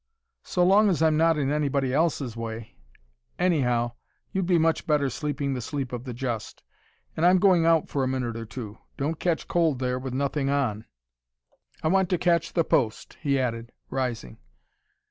[0.41, 2.73] "So long as I'm not in anybody else's way
[3.37, 3.91] Anyhow,
[4.31, 6.63] you'd be much better sleeping the sleep of the just.
[7.15, 8.79] And I'm going out for a minute or two.
[8.97, 10.85] Don't catch cold there with nothing on
[11.83, 14.37] "I want to catch the post," he added, rising.